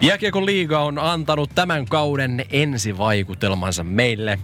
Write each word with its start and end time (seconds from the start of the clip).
Jääkiekon 0.00 0.46
liiga 0.46 0.80
on 0.80 0.98
antanut 0.98 1.50
tämän 1.54 1.86
kauden 1.86 2.44
ensivaikutelmansa 2.50 3.84
meille. 3.84 4.38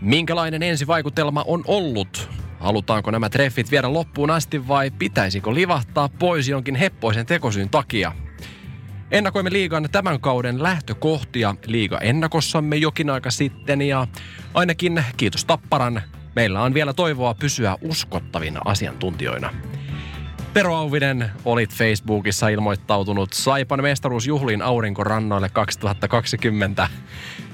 Minkälainen 0.00 0.62
ensivaikutelma 0.62 1.44
on 1.46 1.64
ollut? 1.66 2.28
Halutaanko 2.60 3.10
nämä 3.10 3.28
treffit 3.28 3.70
viedä 3.70 3.92
loppuun 3.92 4.30
asti 4.30 4.68
vai 4.68 4.90
pitäisikö 4.90 5.54
livahtaa 5.54 6.08
pois 6.08 6.48
jonkin 6.48 6.74
heppoisen 6.74 7.26
tekosyyn 7.26 7.68
takia? 7.68 8.12
Ennakoimme 9.10 9.52
liigan 9.52 9.88
tämän 9.92 10.20
kauden 10.20 10.62
lähtökohtia 10.62 11.54
liiga 11.66 11.98
ennakossamme 11.98 12.76
jokin 12.76 13.10
aika 13.10 13.30
sitten 13.30 13.82
ja 13.82 14.06
ainakin 14.54 15.04
kiitos 15.16 15.44
Tapparan, 15.44 16.02
meillä 16.36 16.62
on 16.62 16.74
vielä 16.74 16.92
toivoa 16.92 17.34
pysyä 17.34 17.78
uskottavina 17.82 18.60
asiantuntijoina. 18.64 19.50
Tero 20.52 20.76
Auvinen, 20.76 21.30
olit 21.44 21.74
Facebookissa 21.74 22.48
ilmoittautunut 22.48 23.32
Saipan 23.32 23.82
mestaruusjuhliin 23.82 24.62
aurinkorannoille 24.62 25.48
2020. 25.48 26.88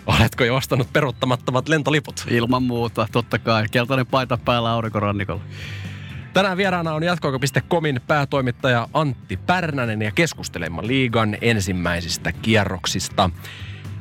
Oletko 0.06 0.44
jo 0.44 0.56
ostanut 0.56 0.92
peruuttamattomat 0.92 1.68
lentoliput? 1.68 2.26
Ilman 2.30 2.62
muuta, 2.62 3.08
totta 3.12 3.38
kai. 3.38 3.64
Keltainen 3.70 4.06
paita 4.06 4.38
päällä 4.44 4.70
aurinkorannikolla. 4.70 5.42
Tänään 6.32 6.56
vieraana 6.56 6.94
on 6.94 7.02
jatkoaika.comin 7.02 8.00
päätoimittaja 8.06 8.88
Antti 8.94 9.36
Pärnänen 9.36 10.02
ja 10.02 10.10
keskustelemme 10.10 10.86
liigan 10.86 11.36
ensimmäisistä 11.40 12.32
kierroksista. 12.32 13.30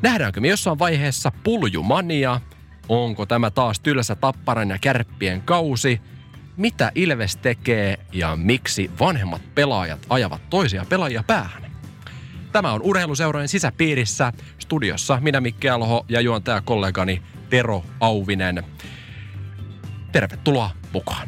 Nähdäänkö 0.01 0.41
me 0.41 0.47
jossain 0.47 0.79
vaiheessa 0.79 1.31
puljumania? 1.43 2.41
Onko 2.89 3.25
tämä 3.25 3.51
taas 3.51 3.79
tylsä 3.79 4.15
tapparan 4.15 4.69
ja 4.69 4.77
kärppien 4.81 5.41
kausi? 5.41 6.01
Mitä 6.57 6.91
Ilves 6.95 7.37
tekee 7.37 7.97
ja 8.13 8.35
miksi 8.35 8.91
vanhemmat 8.99 9.41
pelaajat 9.55 10.05
ajavat 10.09 10.49
toisia 10.49 10.85
pelaajia 10.89 11.23
päähän? 11.27 11.71
Tämä 12.51 12.71
on 12.71 12.81
urheiluseurojen 12.81 13.47
sisäpiirissä. 13.47 14.33
Studiossa 14.59 15.19
minä 15.21 15.41
Mikke 15.41 15.69
Alho 15.69 16.05
ja 16.09 16.21
juontaja 16.21 16.61
kollegani 16.61 17.21
Tero 17.49 17.83
Auvinen. 17.99 18.63
Tervetuloa 20.11 20.69
mukaan. 20.93 21.27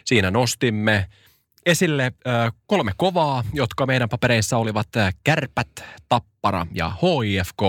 siinä 0.06 0.32
nostimme 0.32 1.08
esille 1.66 2.12
kolme 2.68 2.92
kovaa, 2.98 3.44
jotka 3.54 3.86
meidän 3.86 4.10
papereissa 4.10 4.58
olivat 4.58 4.88
Kärpät, 5.24 5.84
Tappara 6.10 6.68
ja 6.74 6.90
HIFK. 6.90 7.62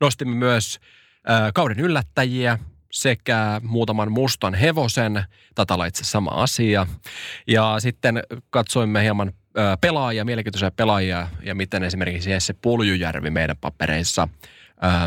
Nostimme 0.00 0.34
myös 0.34 0.80
kauden 1.54 1.80
yllättäjiä 1.80 2.58
sekä 2.92 3.60
muutaman 3.64 4.12
mustan 4.12 4.54
hevosen, 4.54 5.24
tätä 5.54 5.74
itse 5.86 6.04
sama 6.04 6.30
asia. 6.30 6.86
Ja 7.46 7.76
sitten 7.78 8.22
katsoimme 8.50 9.02
hieman 9.02 9.32
pelaajia, 9.80 10.24
mielenkiintoisia 10.24 10.70
pelaajia 10.70 11.28
ja 11.42 11.54
miten 11.54 11.82
esimerkiksi 11.82 12.30
Jesse 12.30 12.52
Puljujärvi 12.52 13.30
meidän 13.30 13.56
papereissa 13.56 14.28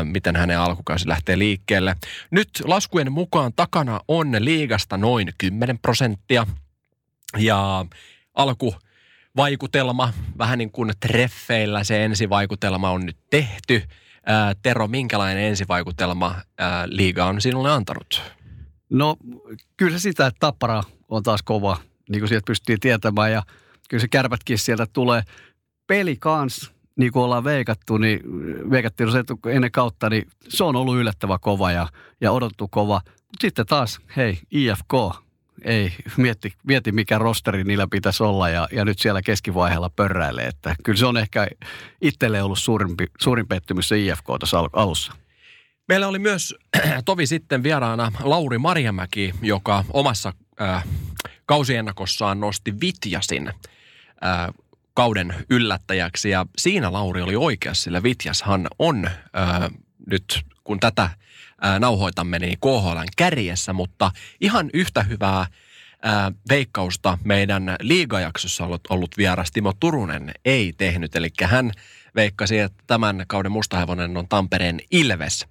miten 0.04 0.36
hänen 0.36 0.58
alkukausi 0.58 1.08
lähtee 1.08 1.38
liikkeelle. 1.38 1.96
Nyt 2.30 2.48
laskujen 2.64 3.12
mukaan 3.12 3.52
takana 3.56 4.00
on 4.08 4.36
liigasta 4.38 4.96
noin 4.96 5.28
10 5.38 5.78
prosenttia. 5.78 6.46
Ja 7.38 7.86
alkuvaikutelma, 8.34 10.12
vähän 10.38 10.58
niin 10.58 10.72
kuin 10.72 10.92
treffeillä 11.00 11.84
se 11.84 12.04
ensivaikutelma 12.04 12.90
on 12.90 13.06
nyt 13.06 13.16
tehty. 13.30 13.82
Tero, 14.62 14.88
minkälainen 14.88 15.44
ensivaikutelma 15.44 16.34
liiga 16.86 17.24
on 17.24 17.40
sinulle 17.40 17.70
antanut? 17.70 18.22
No 18.90 19.16
kyllä 19.76 19.98
se 19.98 20.02
sitä, 20.02 20.26
että 20.26 20.38
Tappara 20.40 20.82
on 21.08 21.22
taas 21.22 21.42
kova, 21.42 21.76
niin 22.08 22.20
kuin 22.20 22.28
sieltä 22.28 22.46
pystyy 22.46 22.76
tietämään 22.78 23.32
ja 23.32 23.42
kyllä 23.88 24.00
se 24.00 24.08
kärpätkin 24.08 24.58
sieltä 24.58 24.86
tulee. 24.92 25.22
Peli 25.86 26.16
kans, 26.16 26.72
niin 26.96 27.12
kuin 27.12 27.22
ollaan 27.22 27.44
veikattu, 27.44 27.98
niin 27.98 28.20
veikattiin 28.70 29.12
se 29.12 29.24
ennen 29.46 29.72
kautta, 29.72 30.10
niin 30.10 30.28
se 30.48 30.64
on 30.64 30.76
ollut 30.76 30.96
yllättävä 30.96 31.38
kova 31.38 31.72
ja, 31.72 31.88
ja 32.20 32.32
odottu 32.32 32.68
kova. 32.68 33.00
Mutta 33.04 33.40
sitten 33.40 33.66
taas, 33.66 34.00
hei, 34.16 34.38
IFK, 34.50 34.92
ei, 35.64 35.92
mieti, 36.16 36.52
mieti 36.66 36.92
mikä 36.92 37.18
rosteri 37.18 37.64
niillä 37.64 37.86
pitäisi 37.90 38.22
olla 38.22 38.48
ja, 38.48 38.68
ja 38.72 38.84
nyt 38.84 38.98
siellä 38.98 39.22
keskivaiheella 39.22 39.90
pörräilee. 39.90 40.46
Että 40.46 40.74
kyllä 40.84 40.98
se 40.98 41.06
on 41.06 41.16
ehkä 41.16 41.48
itselle 42.00 42.42
ollut 42.42 42.58
suurimpi, 42.58 43.06
suurin 43.20 43.48
pettymys 43.48 43.88
se 43.88 43.98
IFK 43.98 44.24
tässä 44.40 44.58
alussa. 44.72 45.12
Meillä 45.88 46.08
oli 46.08 46.18
myös 46.18 46.54
tovi 47.04 47.26
sitten 47.26 47.62
vieraana 47.62 48.12
Lauri 48.22 48.58
Marjamäki, 48.58 49.34
joka 49.42 49.84
omassa 49.92 50.32
äh, 50.60 50.84
kausiennakossaan 51.46 52.40
nosti 52.40 52.74
Vitjasin 52.80 53.48
äh, 53.48 53.54
kauden 54.94 55.34
yllättäjäksi. 55.50 56.30
Ja 56.30 56.46
siinä 56.58 56.92
Lauri 56.92 57.22
oli 57.22 57.36
oikeassa, 57.36 57.82
sillä 57.82 58.02
Vitjashan 58.02 58.68
on 58.78 59.06
äh, 59.06 59.70
nyt, 60.06 60.40
kun 60.64 60.80
tätä 60.80 61.10
nauhoitamme, 61.78 62.38
niin 62.38 62.58
KHLn 62.60 63.06
kärjessä, 63.16 63.72
mutta 63.72 64.10
ihan 64.40 64.70
yhtä 64.74 65.02
hyvää 65.02 65.46
ää, 66.02 66.32
veikkausta 66.48 67.18
meidän 67.24 67.76
liigajaksossa 67.80 68.64
ollut, 68.64 68.80
ollut 68.90 69.10
vieras 69.16 69.50
Timo 69.50 69.72
Turunen 69.80 70.32
ei 70.44 70.72
tehnyt. 70.76 71.16
Eli 71.16 71.28
hän 71.42 71.70
veikkasi, 72.14 72.58
että 72.58 72.84
tämän 72.86 73.24
kauden 73.28 73.52
mustahevonen 73.52 74.16
on 74.16 74.28
Tampereen 74.28 74.80
Ilves. 74.90 75.46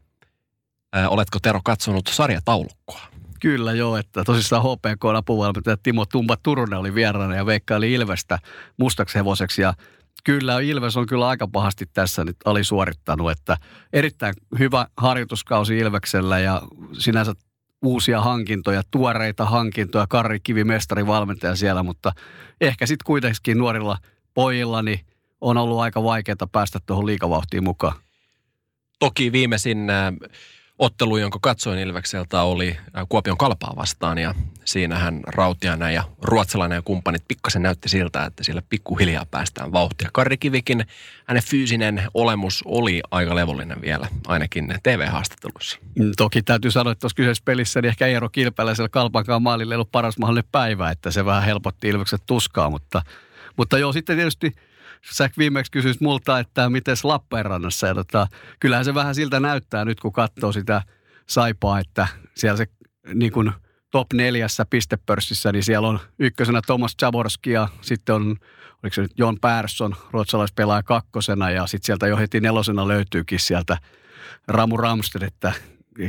Oletko 1.08 1.40
Tero 1.40 1.62
katsonut 1.64 2.08
sarjataulukkoa? 2.08 3.02
Kyllä 3.40 3.74
joo, 3.74 3.98
että 3.98 4.24
tosissaan 4.24 4.64
HPK 4.64 5.06
apuvalmentaja 5.16 5.78
Timo 5.78 6.06
Tumba 6.06 6.38
Turunen 6.44 6.80
oli 6.80 6.96
vieraana 6.96 7.36
ja 7.36 7.46
veikkaili 7.46 7.94
Ilvestä 7.94 8.40
mustaksi 8.78 9.16
hevoseksi 9.16 9.62
ja 9.62 9.74
Kyllä, 10.24 10.60
Ilves 10.60 10.98
on 10.98 11.06
kyllä 11.06 11.27
aika 11.27 11.48
pahasti 11.48 11.86
tässä 11.94 12.24
nyt 12.24 12.38
alisuorittanut, 12.45 13.31
että 13.31 13.57
erittäin 13.94 14.33
hyvä 14.60 14.88
harjoituskausi 14.98 15.77
Ilveksellä 15.77 16.39
ja 16.39 16.62
sinänsä 16.94 17.33
uusia 17.81 18.21
hankintoja, 18.21 18.81
tuoreita 18.92 19.45
hankintoja, 19.45 20.07
Karri 20.10 20.39
Kivi, 20.39 20.63
mestari, 20.63 21.07
valmentaja 21.07 21.56
siellä, 21.56 21.83
mutta 21.83 22.12
ehkä 22.62 22.86
sitten 22.86 23.06
kuitenkin 23.06 23.57
nuorilla 23.57 23.98
pojilla 24.33 24.81
niin 24.81 25.00
on 25.42 25.57
ollut 25.57 25.80
aika 25.80 26.04
vaikeaa 26.04 26.48
päästä 26.51 26.80
tuohon 26.86 27.06
liikavauhtiin 27.06 27.63
mukaan. 27.63 27.95
Toki 29.00 29.31
viimeisin 29.31 29.88
ottelu, 30.80 31.18
jonka 31.18 31.40
katsoin 31.42 31.80
Ilvekseltä, 31.80 32.42
oli 32.42 32.78
äh, 32.98 33.06
Kuopion 33.10 33.38
kalpaa 33.38 33.74
vastaan 33.76 34.18
ja 34.18 34.36
siinähän 34.66 35.20
Rautiainen 35.28 35.94
ja 35.94 36.04
ruotsalainen 36.22 36.76
ja 36.76 36.81
kumppanit 36.81 37.24
pikkasen 37.28 37.62
näytti 37.62 37.90
siltä, 37.90 38.26
että 38.26 38.44
sillä 38.44 38.62
pikkuhiljaa 38.70 39.26
päästään 39.26 39.72
vauhtia. 39.72 40.10
Karri 40.14 40.38
Kivikin, 40.38 40.86
hänen 41.26 41.44
fyysinen 41.44 42.04
olemus 42.14 42.62
oli 42.66 43.02
aika 43.12 43.36
levollinen 43.36 43.81
vielä, 43.81 44.08
ainakin 44.28 44.74
TV-haastattelussa. 44.84 45.80
Mm, 46.00 46.12
toki 46.18 46.42
täytyy 46.42 46.72
sanoa, 46.72 46.92
että 46.92 47.00
tuossa 47.00 47.16
kyseisessä 47.16 47.46
pelissä 47.46 47.81
niin 47.81 47.90
ehkä 47.90 48.08
Eero 48.08 48.30
Kilpeläisellä 48.30 48.90
kalpankaan 48.90 49.42
maalille 49.42 49.74
ei 49.74 49.76
ollut 49.76 49.92
paras 49.92 50.18
mahdollinen 50.18 50.50
päivä, 50.52 50.92
että 50.92 51.12
se 51.12 51.26
vähän 51.26 51.44
helpotti 51.44 51.90
Ilvekset 51.90 52.22
tuskaa, 52.26 52.70
mutta, 52.70 53.02
mutta 53.58 53.78
joo, 53.78 53.94
sitten 53.94 54.16
tietysti– 54.16 54.56
sä 55.12 55.30
viimeksi 55.38 55.72
kysyisit 55.72 56.01
multa, 56.01 56.40
että 56.40 56.69
miten 56.69 56.96
Lappeenrannassa. 57.04 57.88
Ja 57.88 57.96
tota, 57.96 58.28
kyllähän 58.60 58.86
se 58.86 58.94
vähän 58.94 59.16
siltä 59.16 59.40
näyttää 59.40 59.86
nyt, 59.86 60.00
kun 60.00 60.13
katsoo 60.13 60.51
sitä 60.51 60.81
saipaa, 61.28 61.80
että 61.80 62.07
siellä 62.36 62.57
se 62.57 62.68
niin 63.13 63.31
kuin 63.31 63.51
top 63.92 64.13
neljässä 64.13 64.66
pistepörssissä, 64.69 65.51
niin 65.51 65.63
siellä 65.63 65.88
on 65.88 66.00
ykkösenä 66.19 66.62
Thomas 66.66 66.96
Jaborski 67.01 67.51
ja 67.51 67.68
sitten 67.81 68.16
on, 68.16 68.38
oliko 68.84 68.94
se 68.94 69.01
nyt 69.01 69.12
John 69.18 69.38
Persson, 69.42 69.96
ruotsalaispelaaja 70.12 70.84
kakkosena 70.84 71.52
ja 71.52 71.68
sitten 71.68 71.86
sieltä 71.86 72.07
jo 72.07 72.18
heti 72.18 72.40
nelosena 72.40 72.88
löytyykin 72.88 73.40
sieltä 73.40 73.78
Ramu 74.48 74.78
Ramsted, 74.78 75.22
että 75.22 75.54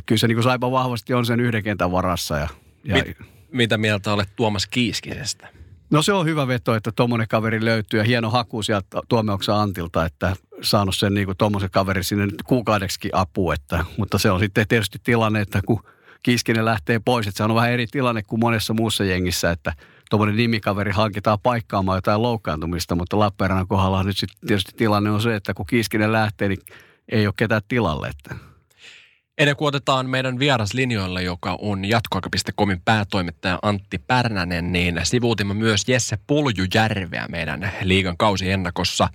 kyllä 0.06 0.18
se 0.18 0.28
niin 0.28 0.36
kuin 0.36 0.44
saipa 0.44 0.70
vahvasti 0.70 1.14
on 1.14 1.26
sen 1.26 1.40
yhden 1.40 1.62
kentän 1.62 1.92
varassa. 1.92 2.38
Ja, 2.38 2.48
ja... 2.84 2.94
Mit, 2.94 3.16
mitä 3.52 3.78
mieltä 3.78 4.12
olet 4.12 4.28
Tuomas 4.36 4.66
Kiiskisestä? 4.66 5.59
No 5.90 6.02
se 6.02 6.12
on 6.12 6.26
hyvä 6.26 6.46
veto, 6.46 6.74
että 6.74 6.92
tuommoinen 6.96 7.28
kaveri 7.28 7.64
löytyy 7.64 8.00
ja 8.00 8.04
hieno 8.04 8.30
haku 8.30 8.62
sieltä 8.62 9.00
Tuomeoksa 9.08 9.62
Antilta, 9.62 10.04
että 10.04 10.36
saanut 10.62 10.96
sen 10.96 11.14
niin 11.14 11.28
tuommoisen 11.38 11.70
kaverin 11.70 12.04
sinne 12.04 12.26
nyt 12.26 12.42
kuukaudeksikin 12.42 13.10
apu. 13.14 13.50
Että, 13.50 13.84
mutta 13.96 14.18
se 14.18 14.30
on 14.30 14.40
sitten 14.40 14.68
tietysti 14.68 14.98
tilanne, 15.04 15.40
että 15.40 15.60
kun 15.66 15.82
Kiskinen 16.22 16.64
lähtee 16.64 17.00
pois, 17.04 17.26
että 17.26 17.38
se 17.38 17.44
on 17.44 17.54
vähän 17.54 17.72
eri 17.72 17.86
tilanne 17.86 18.22
kuin 18.22 18.40
monessa 18.40 18.74
muussa 18.74 19.04
jengissä, 19.04 19.50
että 19.50 19.72
tuommoinen 20.10 20.36
nimikaveri 20.36 20.90
hankitaan 20.90 21.38
paikkaamaan 21.42 21.96
jotain 21.96 22.22
loukkaantumista, 22.22 22.94
mutta 22.94 23.18
Lappeenrannan 23.18 23.68
kohdalla 23.68 24.02
nyt 24.02 24.18
sitten 24.18 24.48
tietysti 24.48 24.72
tilanne 24.76 25.10
on 25.10 25.22
se, 25.22 25.34
että 25.34 25.54
kun 25.54 25.66
Kiskinen 25.66 26.12
lähtee, 26.12 26.48
niin 26.48 26.60
ei 27.08 27.26
ole 27.26 27.34
ketään 27.36 27.62
tilalle. 27.68 28.08
Että 28.08 28.49
Ennen 29.40 29.56
kuin 29.56 29.68
otetaan 29.68 30.10
meidän 30.10 30.38
vieraslinjoille, 30.38 31.22
joka 31.22 31.58
on 31.60 31.84
jatkoaika.comin 31.84 32.80
päätoimittaja 32.84 33.58
Antti 33.62 33.98
Pärnänen, 33.98 34.72
niin 34.72 35.00
sivuutimme 35.02 35.54
myös 35.54 35.88
Jesse 35.88 36.18
Puljujärveä 36.26 37.26
meidän 37.28 37.72
liigan 37.82 38.16
kausiennakossa. 38.16 39.08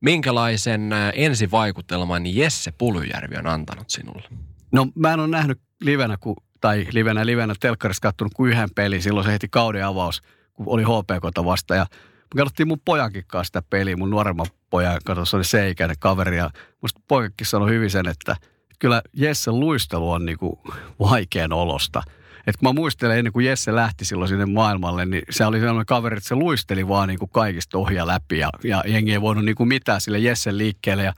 Minkälaisen 0.00 0.92
äh, 0.92 1.12
ensivaikutelman 1.14 2.26
Jesse 2.26 2.72
Puljujärvi 2.72 3.36
on 3.36 3.46
antanut 3.46 3.90
sinulle? 3.90 4.28
No 4.72 4.86
mä 4.94 5.12
en 5.12 5.20
ole 5.20 5.28
nähnyt 5.28 5.60
livenä, 5.80 6.16
ku, 6.16 6.36
tai 6.60 6.86
livenä 6.92 7.26
livenä 7.26 7.54
telkkarissa 7.60 8.02
kattonut 8.02 8.34
kuin 8.34 8.52
yhden 8.52 8.70
pelin. 8.74 9.02
Silloin 9.02 9.26
se 9.26 9.32
heti 9.32 9.48
kauden 9.48 9.86
avaus, 9.86 10.22
kun 10.52 10.66
oli 10.68 10.82
HPKta 10.82 11.44
vasta. 11.44 11.74
Ja 11.74 11.86
me 12.34 12.38
katsottiin 12.38 12.68
mun 12.68 12.80
pojankin 12.84 13.24
kanssa 13.26 13.48
sitä 13.48 13.62
peliä, 13.70 13.96
mun 13.96 14.10
nuoremman 14.10 14.46
pojan, 14.70 15.00
kato, 15.04 15.24
se 15.24 15.36
oli 15.36 15.44
se 15.44 15.68
ikäinen 15.68 15.96
kaveri. 15.98 16.36
Ja 16.36 16.50
musta 16.82 17.00
poikakin 17.08 17.46
sanoi 17.46 17.70
hyvin 17.70 17.90
sen, 17.90 18.08
että– 18.08 18.36
kyllä 18.78 19.02
Jessen 19.12 19.60
luistelu 19.60 20.10
on 20.10 20.24
niinku 20.24 20.60
vaikean 21.00 21.52
olosta. 21.52 22.02
Et 22.46 22.56
kun 22.56 22.68
mä 22.68 22.72
muistelen 22.72 23.18
ennen 23.18 23.32
kuin 23.32 23.46
Jesse 23.46 23.74
lähti 23.74 24.04
silloin 24.04 24.28
sinne 24.28 24.46
maailmalle, 24.46 25.06
niin 25.06 25.22
se 25.30 25.46
oli 25.46 25.58
sellainen 25.58 25.86
kaveri, 25.86 26.16
että 26.16 26.28
se 26.28 26.34
luisteli 26.34 26.88
vaan 26.88 27.08
niinku 27.08 27.26
kaikista 27.26 27.78
ohja 27.78 28.06
läpi 28.06 28.38
ja, 28.38 28.50
ja 28.64 28.82
jengi 28.86 29.12
ei 29.12 29.20
voinut 29.20 29.44
niinku 29.44 29.64
mitään 29.64 30.00
sille 30.00 30.18
Jessen 30.18 30.58
liikkeelle. 30.58 31.02
Ja 31.02 31.12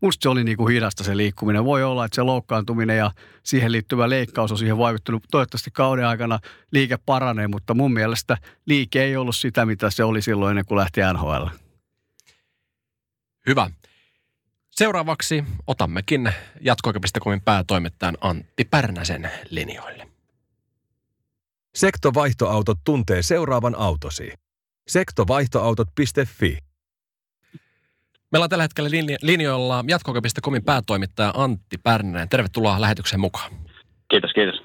musta 0.00 0.22
se 0.22 0.28
oli 0.28 0.44
niinku 0.44 0.66
hidasta 0.66 1.04
se 1.04 1.16
liikkuminen. 1.16 1.64
Voi 1.64 1.84
olla, 1.84 2.04
että 2.04 2.14
se 2.14 2.22
loukkaantuminen 2.22 2.98
ja 2.98 3.10
siihen 3.42 3.72
liittyvä 3.72 4.10
leikkaus 4.10 4.52
on 4.52 4.58
siihen 4.58 4.78
vaikuttanut. 4.78 5.24
Toivottavasti 5.30 5.70
kauden 5.70 6.06
aikana 6.06 6.38
liike 6.72 6.96
paranee, 7.06 7.48
mutta 7.48 7.74
mun 7.74 7.92
mielestä 7.92 8.38
liike 8.66 9.02
ei 9.02 9.16
ollut 9.16 9.36
sitä, 9.36 9.66
mitä 9.66 9.90
se 9.90 10.04
oli 10.04 10.22
silloin 10.22 10.50
ennen 10.50 10.66
kuin 10.66 10.78
lähti 10.78 11.00
NHL. 11.12 11.46
Hyvä. 13.46 13.70
Seuraavaksi 14.76 15.44
otammekin 15.66 16.32
jatkoaika.comin 16.60 17.40
päätoimittajan 17.40 18.16
Antti 18.20 18.64
Pärnäsen 18.64 19.30
linjoille. 19.50 20.08
Sektovaihtoautot 21.74 22.78
tuntee 22.84 23.22
seuraavan 23.22 23.74
autosi. 23.74 24.32
Sektovaihtoautot.fi 24.88 26.58
Meillä 28.32 28.44
on 28.44 28.50
tällä 28.50 28.64
hetkellä 28.64 28.90
linjoilla 29.22 29.84
jatkoaika.comin 29.88 30.64
päätoimittaja 30.64 31.32
Antti 31.36 31.78
Pärnänen. 31.78 32.28
Tervetuloa 32.28 32.80
lähetykseen 32.80 33.20
mukaan. 33.20 33.52
Kiitos, 34.10 34.32
kiitos. 34.32 34.62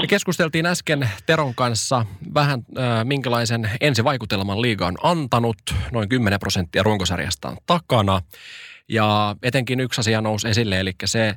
Me 0.00 0.06
keskusteltiin 0.06 0.66
äsken 0.66 1.08
Teron 1.26 1.54
kanssa 1.54 2.06
vähän 2.34 2.60
äh, 2.78 3.04
minkälaisen 3.04 3.70
ensivaikutelman 3.80 4.62
liiga 4.62 4.86
on 4.86 4.96
antanut. 5.02 5.56
Noin 5.92 6.08
10 6.08 6.40
prosenttia 6.40 6.82
runkosarjasta 6.82 7.48
on 7.48 7.56
takana. 7.66 8.20
Ja 8.88 9.36
etenkin 9.42 9.80
yksi 9.80 10.00
asia 10.00 10.20
nousi 10.20 10.48
esille, 10.48 10.80
eli 10.80 10.92
se, 11.04 11.34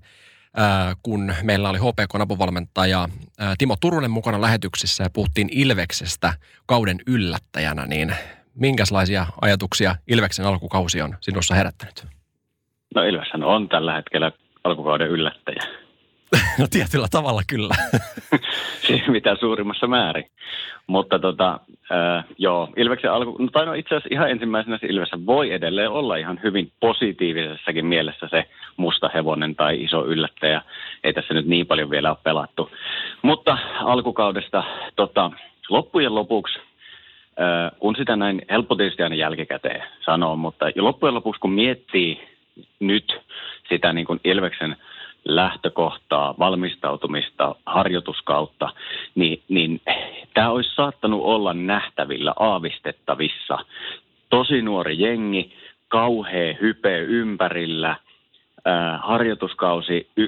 kun 1.03 1.33
meillä 1.43 1.69
oli 1.69 1.77
HPK-apuvalmentaja 1.77 3.09
Timo 3.57 3.75
Turunen 3.81 4.11
mukana 4.11 4.41
lähetyksissä 4.41 5.03
ja 5.03 5.09
puhuttiin 5.09 5.49
Ilveksestä 5.51 6.33
kauden 6.65 6.97
yllättäjänä, 7.07 7.85
niin 7.85 8.15
minkälaisia 8.55 9.25
ajatuksia 9.41 9.95
Ilveksen 10.07 10.45
alkukausi 10.45 11.01
on 11.01 11.17
sinussa 11.21 11.55
herättänyt? 11.55 12.05
No 12.95 13.03
Ilveshän 13.03 13.43
on 13.43 13.69
tällä 13.69 13.93
hetkellä 13.95 14.31
alkukauden 14.63 15.07
yllättäjä. 15.07 15.80
No 16.59 16.65
tietyllä 16.69 17.07
tavalla 17.11 17.41
kyllä. 17.47 17.75
siis 18.87 19.07
mitä 19.07 19.35
suurimmassa 19.35 19.87
määrin. 19.87 20.25
Mutta 20.87 21.19
tota, 21.19 21.59
äh, 21.91 22.25
joo, 22.37 22.69
Ilveksen 22.77 23.11
alku, 23.11 23.35
no, 23.39 23.47
tai 23.51 23.65
no 23.65 23.73
itse 23.73 23.95
asiassa 23.95 24.09
ihan 24.11 24.31
ensimmäisenä 24.31 24.77
se 24.77 24.87
Ilvessä 24.87 25.25
voi 25.25 25.51
edelleen 25.51 25.89
olla 25.89 26.15
ihan 26.15 26.39
hyvin 26.43 26.71
positiivisessakin 26.79 27.85
mielessä 27.85 28.27
se 28.27 28.45
musta 28.77 29.09
hevonen 29.13 29.55
tai 29.55 29.83
iso 29.83 30.05
yllättäjä. 30.05 30.61
Ei 31.03 31.13
tässä 31.13 31.33
nyt 31.33 31.45
niin 31.45 31.67
paljon 31.67 31.89
vielä 31.89 32.09
ole 32.09 32.17
pelattu. 32.23 32.71
Mutta 33.21 33.57
alkukaudesta 33.79 34.63
tota, 34.95 35.31
loppujen 35.69 36.15
lopuksi 36.15 36.59
äh, 36.59 37.71
kun 37.79 37.95
sitä 37.95 38.15
näin 38.15 38.41
helppo 38.49 38.75
tietysti 38.75 39.03
aina 39.03 39.15
jälkikäteen 39.15 39.83
sanoo, 40.05 40.35
mutta 40.35 40.65
loppujen 40.75 41.15
lopuksi 41.15 41.39
kun 41.41 41.53
miettii 41.53 42.27
nyt 42.79 43.19
sitä 43.69 43.93
niin 43.93 44.05
kuin 44.05 44.19
Ilveksen– 44.23 44.75
lähtökohtaa, 45.25 46.35
valmistautumista, 46.39 47.55
harjoituskautta, 47.65 48.69
niin, 49.15 49.41
niin 49.49 49.81
tämä 50.33 50.49
olisi 50.49 50.75
saattanut 50.75 51.21
olla 51.23 51.53
nähtävillä, 51.53 52.33
aavistettavissa. 52.39 53.57
Tosi 54.29 54.61
nuori 54.61 54.99
jengi, 54.99 55.53
kauhea 55.87 56.55
hype 56.61 56.99
ympärillä, 56.99 57.95
ää, 58.65 58.97
harjoituskausi 58.97 60.09
y, 60.17 60.27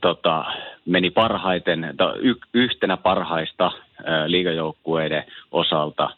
tota, 0.00 0.44
meni 0.86 1.10
parhaiten, 1.10 1.94
to, 1.96 2.16
y, 2.20 2.34
yhtenä 2.54 2.96
parhaista 2.96 3.72
ää, 4.04 4.30
liigajoukkueiden 4.30 5.24
osalta. 5.52 6.10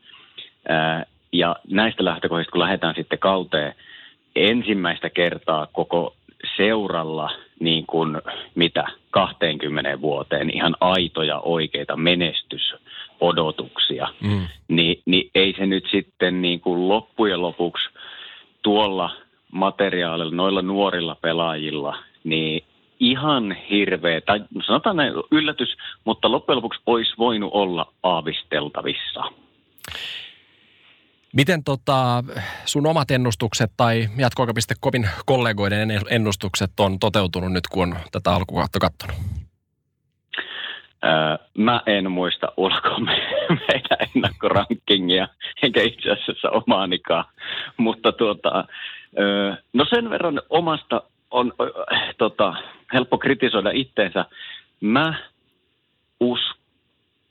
Ää, 0.69 1.07
ja 1.33 1.57
näistä 1.69 2.05
lähtökohdista, 2.05 2.53
kun 2.53 2.61
lähdetään 2.61 2.95
sitten 2.95 3.19
kauteen 3.19 3.75
ensimmäistä 4.37 5.11
kertaa 5.11 5.67
koko 5.73 6.15
seuralla 6.57 7.31
niin 7.61 7.87
kuin 7.87 8.23
mitä 8.55 8.85
20 9.11 10.01
vuoteen 10.01 10.51
ihan 10.51 10.77
aitoja 10.81 11.41
oikeita 11.41 11.97
menestysodotuksia, 11.97 14.09
mm. 14.21 14.47
niin, 14.69 15.03
niin 15.07 15.31
ei 15.35 15.55
se 15.59 15.67
nyt 15.67 15.89
sitten 15.91 16.43
niin 16.43 16.61
kuin 16.61 16.89
loppujen 16.89 17.43
lopuksi 17.43 17.89
tuolla 18.63 19.11
materiaalilla, 19.53 20.35
noilla 20.35 20.63
nuorilla 20.63 21.15
pelaajilla, 21.15 21.99
niin 22.25 22.65
ihan 23.01 23.57
hirveä, 23.71 24.21
tai 24.21 24.41
sanotaan 24.67 24.97
näin 24.97 25.13
yllätys, 25.31 25.77
mutta 26.05 26.31
loppujen 26.31 26.57
lopuksi 26.57 26.81
olisi 26.87 27.13
voinut 27.19 27.51
olla 27.53 27.93
aavisteltavissa. 28.03 29.25
Miten 31.37 31.65
tota, 31.65 32.25
sun 32.65 32.87
omat 32.87 33.11
ennustukset 33.11 33.71
tai 33.77 34.09
jatkoaika.comin 34.19 35.09
kollegoiden 35.27 35.89
ennustukset 36.11 36.71
on 36.81 36.99
toteutunut 36.99 37.53
nyt, 37.53 37.67
kun 37.71 37.93
on 37.93 37.99
tätä 38.13 38.31
alkukautta 38.31 38.79
katsonut? 38.79 39.17
Öö, 41.05 41.39
mä 41.59 41.83
en 41.87 42.11
muista 42.11 42.53
ulkoa 42.57 42.99
meidän 43.69 44.09
ennakkorankingia, 44.15 45.29
enkä 45.63 45.83
itse 45.83 46.11
asiassa 46.11 46.51
omaanikaan. 46.51 47.25
Mutta 47.77 48.13
tuota, 48.13 48.65
öö, 49.19 49.55
no 49.73 49.85
sen 49.91 50.11
verran 50.11 50.43
omasta 50.51 51.03
on 51.31 51.53
tota, 52.19 52.55
helppo 52.93 53.19
kritisoida 53.19 53.71
itteensä. 53.71 54.25
Mä 54.81 55.15
uskon, 56.21 56.56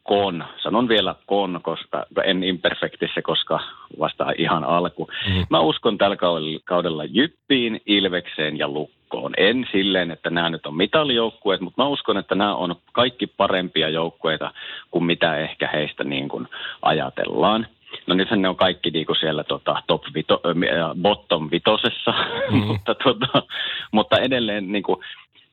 kon. 0.05 0.45
Sanon 0.63 0.88
vielä 0.88 1.15
kon, 1.25 1.59
koska 1.63 2.05
en 2.24 2.43
imperfektissä, 2.43 3.21
koska 3.21 3.59
vasta 4.00 4.25
ihan 4.38 4.63
alku. 4.63 5.07
Mm. 5.29 5.45
Mä 5.50 5.59
uskon 5.59 5.97
tällä 5.97 6.17
kaudella 6.65 7.03
Jyppiin, 7.05 7.81
Ilvekseen 7.85 8.57
ja 8.57 8.67
Lukkoon. 8.67 9.33
En 9.38 9.67
silleen, 9.71 10.12
että 10.12 10.29
nämä 10.29 10.50
nyt 10.50 10.65
on 10.65 10.77
mitalijoukkueet, 10.77 11.62
mutta 11.62 11.83
mä 11.83 11.88
uskon, 11.88 12.17
että 12.17 12.35
nämä 12.35 12.55
on 12.55 12.75
kaikki 12.91 13.27
parempia 13.27 13.89
joukkueita 13.89 14.53
kuin 14.91 15.03
mitä 15.03 15.38
ehkä 15.38 15.69
heistä 15.74 16.03
niin 16.03 16.27
kuin 16.27 16.47
ajatellaan. 16.81 17.67
No 18.07 18.15
nythän 18.15 18.41
ne 18.41 18.50
on 18.50 18.55
kaikki 18.55 18.91
niin 18.91 19.05
kuin 19.05 19.19
siellä 19.19 19.43
tota, 19.43 19.81
top 19.88 20.01
vito, 20.13 20.41
äh, 20.45 21.01
bottom 21.01 21.50
vitosessa, 21.51 22.13
mm. 22.51 22.57
mutta, 22.57 22.95
tota, 22.95 23.43
mutta 23.91 24.19
edelleen 24.19 24.71
niin 24.71 24.83
kuin 24.83 25.00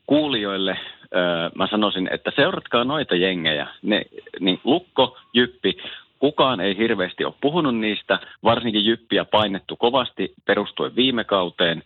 kuulijoille 0.06 0.78
äh, 1.16 1.50
mä 1.54 1.66
sanoisin, 1.66 2.08
että 2.12 2.32
seuratkaa 2.36 2.84
noita 2.84 3.14
jengejä. 3.14 3.66
Ne, 3.82 4.02
niin 4.40 4.60
Lukko, 4.64 5.18
Jyppi, 5.32 5.76
kukaan 6.18 6.60
ei 6.60 6.76
hirveästi 6.76 7.24
ole 7.24 7.34
puhunut 7.40 7.76
niistä, 7.76 8.18
varsinkin 8.44 8.84
Jyppiä 8.84 9.24
painettu 9.24 9.76
kovasti 9.76 10.32
perustuen 10.44 10.96
viime 10.96 11.24
kauteen. 11.24 11.82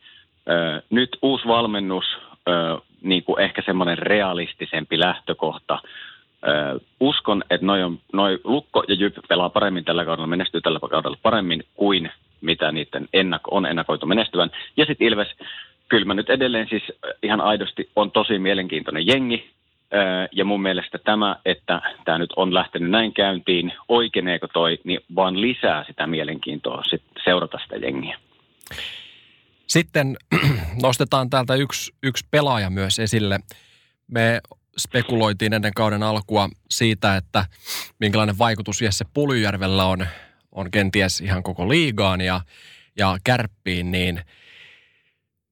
Äh, 0.51 0.83
nyt 0.91 1.19
uusi 1.23 1.47
valmennus, 1.47 2.05
äh, 2.49 2.83
niin 3.03 3.23
kuin 3.23 3.41
ehkä 3.41 3.63
semmoinen 3.67 3.99
realistisempi 3.99 4.99
lähtökohta– 4.99 5.79
Ö, 6.49 6.81
uskon, 7.01 7.45
että 7.51 7.67
noi, 7.67 7.83
on, 7.83 7.99
noi 8.13 8.39
Lukko 8.45 8.85
ja 8.89 8.95
Jyp 8.95 9.17
pelaa 9.29 9.49
paremmin 9.49 9.85
tällä 9.85 10.05
kaudella, 10.05 10.27
menestyy 10.27 10.61
tällä 10.61 10.79
kaudella 10.91 11.19
paremmin 11.23 11.65
kuin 11.75 12.11
mitä 12.41 12.73
niiden 12.73 13.09
ennako, 13.13 13.51
on 13.57 13.67
ennakoitu 13.67 14.07
menestyvän. 14.07 14.51
Ja 14.77 14.87
sitten 14.87 15.07
Ilves, 15.07 15.29
kyllä 15.89 16.05
mä 16.05 16.15
nyt 16.15 16.31
edelleen 16.31 16.69
siis 16.69 16.83
ihan 17.23 17.41
aidosti 17.41 17.91
on 17.97 18.11
tosi 18.11 18.39
mielenkiintoinen 18.39 19.07
jengi. 19.07 19.51
Ja 20.33 20.45
mun 20.45 20.63
mielestä 20.63 20.99
tämä, 20.99 21.37
että 21.45 21.83
tämä 22.05 22.19
nyt 22.19 22.33
on 22.37 22.55
lähtenyt 22.55 22.91
näin 22.91 23.13
käyntiin, 23.13 23.73
oikeneeko 23.89 24.49
toi, 24.49 24.79
niin 24.85 25.01
vaan 25.15 25.41
lisää 25.41 25.85
sitä 25.85 26.07
mielenkiintoa 26.07 26.83
sit 26.91 27.03
seurata 27.25 27.59
sitä 27.63 27.77
jengiä. 27.77 28.19
Sitten 29.67 30.17
nostetaan 30.83 31.31
täältä 31.31 31.55
yksi, 31.55 31.93
yksi 32.03 32.27
pelaaja 32.31 32.71
myös 32.71 32.99
esille. 32.99 33.41
Me 34.09 34.41
spekuloitiin 34.79 35.53
ennen 35.53 35.75
kauden 35.75 36.03
alkua 36.03 36.49
siitä, 36.71 37.17
että 37.17 37.45
minkälainen 38.01 38.39
vaikutus 38.39 38.83
Jesse 38.83 39.05
Puljärvellä 39.15 39.85
on, 39.85 40.07
on 40.53 40.71
kenties 40.71 41.21
ihan 41.21 41.43
koko 41.43 41.69
liigaan 41.69 42.21
ja, 42.21 42.41
ja 42.99 43.17
kärppiin, 43.25 43.93
niin 43.93 44.21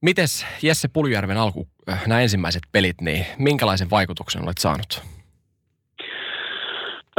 mites 0.05 0.47
Jesse 0.63 0.89
Puljärven 0.93 1.37
alku, 1.37 1.67
äh, 1.89 2.07
nämä 2.07 2.21
ensimmäiset 2.21 2.63
pelit, 2.73 3.01
niin 3.01 3.27
minkälaisen 3.39 3.91
vaikutuksen 3.91 4.43
olet 4.43 4.59
saanut? 4.59 5.03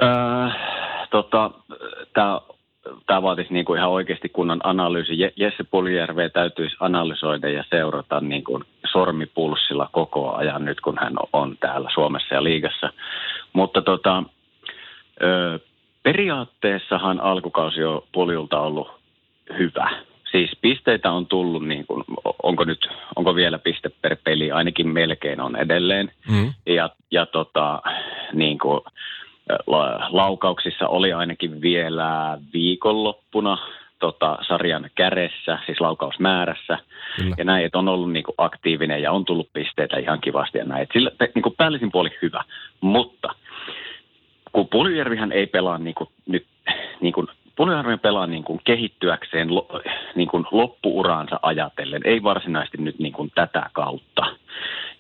Äh, 0.03 0.55
tota, 1.09 1.51
tämä 2.13 2.41
tämä 3.05 3.21
vaatisi 3.21 3.53
niin 3.53 3.65
kuin 3.65 3.77
ihan 3.77 3.89
oikeasti 3.89 4.29
kunnon 4.29 4.59
analyysi. 4.63 5.13
Jesse 5.35 5.63
Puljärveä 5.63 6.29
täytyisi 6.29 6.75
analysoida 6.79 7.49
ja 7.49 7.63
seurata 7.69 8.21
niin 8.21 8.43
kuin 8.43 8.63
sormipulssilla 8.91 9.89
koko 9.91 10.33
ajan 10.33 10.65
nyt, 10.65 10.81
kun 10.81 10.97
hän 11.01 11.13
on 11.33 11.57
täällä 11.59 11.89
Suomessa 11.93 12.35
ja 12.35 12.43
liigassa. 12.43 12.93
Mutta 13.53 13.81
tota, 13.81 14.23
ö, 15.23 15.59
periaatteessahan 16.03 17.19
alkukausi 17.19 17.83
on 17.83 18.01
Puljulta 18.11 18.59
ollut 18.59 18.87
hyvä. 19.57 19.89
Siis 20.35 20.51
pisteitä 20.61 21.11
on 21.11 21.27
tullut, 21.27 21.67
niin 21.67 21.87
kuin, 21.87 22.03
onko 22.43 22.63
nyt, 22.63 22.87
onko 23.15 23.35
vielä 23.35 23.59
piste 23.59 23.89
per 24.01 24.17
peli, 24.23 24.51
ainakin 24.51 24.87
melkein 24.87 25.41
on 25.41 25.55
edelleen. 25.55 26.11
Mm. 26.31 26.53
Ja, 26.65 26.89
ja 27.11 27.25
tota, 27.25 27.81
niin 28.33 28.57
kuin, 28.59 28.81
laukauksissa 30.09 30.87
oli 30.87 31.13
ainakin 31.13 31.61
vielä 31.61 32.37
viikonloppuna 32.53 33.57
tota, 33.99 34.37
sarjan 34.47 34.89
käressä, 34.95 35.59
siis 35.65 35.81
laukausmäärässä. 35.81 36.77
Kyllä. 37.15 37.35
Ja 37.37 37.43
näin, 37.43 37.65
että 37.65 37.79
on 37.79 37.87
ollut 37.87 38.11
niin 38.11 38.23
kuin, 38.23 38.35
aktiivinen 38.37 39.01
ja 39.01 39.11
on 39.11 39.25
tullut 39.25 39.49
pisteitä 39.53 39.97
ihan 39.97 40.21
kivasti 40.21 40.57
ja 40.57 40.65
näin. 40.65 40.83
Et 40.83 40.89
sillä, 40.93 41.11
niin 41.35 41.43
kuin, 41.43 41.55
päällisin 41.57 41.91
puoli 41.91 42.09
hyvä, 42.21 42.43
mutta 42.81 43.35
kun 44.51 44.67
Puljärvihän 44.67 45.31
ei 45.31 45.47
pelaa 45.47 45.77
niin 45.77 45.95
kuin, 45.95 46.09
nyt, 46.25 46.45
niin 47.01 47.13
kuin, 47.13 47.27
Puljärvi 47.55 47.97
pelaa 47.97 48.27
niin 48.27 48.43
kuin, 48.43 48.61
kehittyäkseen 48.63 49.47
niin 50.15 50.27
kuin, 50.27 50.45
loppuuraansa 50.51 51.39
ajatellen, 51.41 52.01
ei 52.05 52.23
varsinaisesti 52.23 52.77
nyt 52.77 52.99
niin 52.99 53.13
kuin, 53.13 53.31
tätä 53.35 53.69
kautta. 53.73 54.25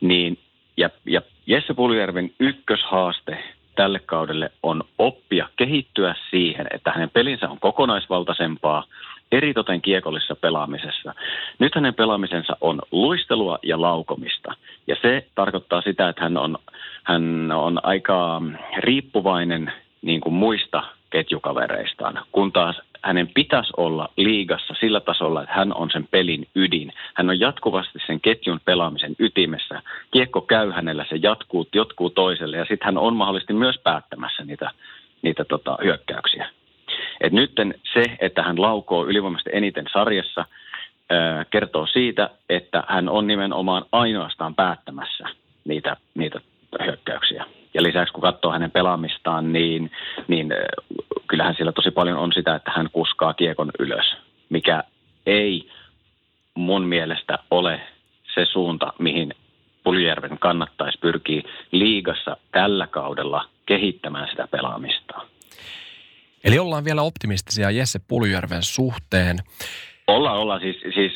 Niin, 0.01 0.37
ja, 0.77 0.89
ja 1.05 1.21
Jesse 1.47 1.73
Puljärven 1.73 2.31
ykköshaaste 2.39 3.43
tälle 3.75 3.99
kaudelle 3.99 4.51
on 4.63 4.83
oppia 4.97 5.49
kehittyä 5.55 6.15
siihen, 6.29 6.67
että 6.73 6.91
hänen 6.91 7.09
pelinsä 7.09 7.49
on 7.49 7.59
kokonaisvaltaisempaa, 7.59 8.83
eritoten 9.31 9.81
kiekollisessa 9.81 10.35
pelaamisessa. 10.35 11.13
Nyt 11.59 11.75
hänen 11.75 11.93
pelaamisensa 11.93 12.57
on 12.61 12.81
luistelua 12.91 13.59
ja 13.63 13.81
laukomista. 13.81 14.55
Ja 14.87 14.95
se 15.01 15.27
tarkoittaa 15.35 15.81
sitä, 15.81 16.09
että 16.09 16.23
hän 16.23 16.37
on, 16.37 16.57
hän 17.03 17.51
on 17.51 17.79
aika 17.83 18.41
riippuvainen 18.77 19.73
niin 20.01 20.21
kuin 20.21 20.33
muista 20.33 20.83
ketjukavereistaan, 21.15 22.23
kun 22.31 22.51
taas 22.51 22.81
hänen 23.01 23.29
pitäisi 23.33 23.73
olla 23.77 24.09
liigassa 24.17 24.73
sillä 24.79 24.99
tasolla, 24.99 25.43
että 25.43 25.55
hän 25.55 25.73
on 25.73 25.89
sen 25.91 26.07
pelin 26.11 26.47
ydin. 26.55 26.93
Hän 27.13 27.29
on 27.29 27.39
jatkuvasti 27.39 27.99
sen 28.07 28.21
ketjun 28.21 28.59
pelaamisen 28.65 29.15
ytimessä. 29.19 29.81
Kiekko 30.11 30.41
käy 30.41 30.71
hänellä, 30.71 31.05
se 31.09 31.15
jatkuu, 31.21 31.67
jotkuu 31.75 32.09
toiselle 32.09 32.57
ja 32.57 32.65
sitten 32.65 32.85
hän 32.85 32.97
on 32.97 33.15
mahdollisesti 33.15 33.53
myös 33.53 33.79
päättämässä 33.83 34.43
niitä, 34.45 34.71
niitä 35.21 35.45
tota, 35.45 35.77
hyökkäyksiä. 35.83 36.49
Et 37.21 37.33
nyt 37.33 37.51
se, 37.93 38.03
että 38.19 38.43
hän 38.43 38.61
laukoo 38.61 39.05
ylivoimaisesti 39.05 39.49
eniten 39.53 39.85
sarjassa, 39.93 40.45
kertoo 41.49 41.87
siitä, 41.87 42.29
että 42.49 42.83
hän 42.87 43.09
on 43.09 43.27
nimenomaan 43.27 43.85
ainoastaan 43.91 44.55
päättämässä 44.55 45.25
niitä, 45.65 45.97
niitä 46.15 46.39
hyökkäyksiä. 46.85 47.45
Ja 47.73 47.83
lisäksi 47.83 48.13
kun 48.13 48.21
katsoo 48.21 48.51
hänen 48.51 48.71
pelaamistaan, 48.71 49.53
niin, 49.53 49.91
niin 50.27 50.53
kyllähän 51.27 51.55
siellä 51.55 51.71
tosi 51.71 51.91
paljon 51.91 52.17
on 52.17 52.33
sitä, 52.33 52.55
että 52.55 52.71
hän 52.75 52.89
kuskaa 52.91 53.33
kiekon 53.33 53.71
ylös, 53.79 54.15
mikä 54.49 54.83
ei 55.25 55.69
mun 56.55 56.85
mielestä 56.85 57.39
ole 57.51 57.81
se 58.33 58.45
suunta, 58.45 58.93
mihin 58.99 59.33
Puljärven 59.83 60.39
kannattaisi 60.39 60.99
pyrkiä 60.99 61.41
liigassa 61.71 62.37
tällä 62.51 62.87
kaudella 62.87 63.49
kehittämään 63.65 64.29
sitä 64.29 64.47
pelaamista. 64.47 65.13
Eli 66.43 66.59
ollaan 66.59 66.85
vielä 66.85 67.01
optimistisia 67.01 67.71
Jesse 67.71 67.99
Puljärven 68.07 68.63
suhteen. 68.63 69.37
Ollaan, 70.07 70.37
ollaan. 70.37 70.61
Siis, 70.61 70.77
siis 70.81 71.11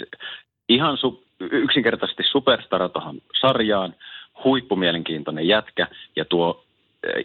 ihan 0.69 0.97
su, 0.97 1.23
yksinkertaisesti 1.39 2.23
superstara 2.31 2.89
tuohon 2.89 3.21
sarjaan, 3.41 3.95
huippumielenkiintoinen 4.43 5.47
jätkä 5.47 5.87
ja 6.15 6.25
tuo 6.25 6.65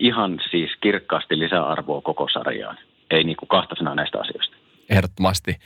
ihan 0.00 0.40
siis 0.50 0.70
kirkkaasti 0.80 1.38
lisäarvoa 1.38 2.00
koko 2.00 2.28
sarjaan. 2.32 2.78
Ei 3.10 3.24
niin 3.24 3.36
kuin 3.36 3.48
kahta 3.48 3.74
sanaa 3.78 3.94
näistä 3.94 4.20
asioista. 4.20 4.56
Ehdottomasti. 4.90 5.56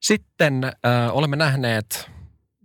Sitten 0.00 0.64
äh, 0.64 1.16
olemme 1.16 1.36
nähneet 1.36 2.10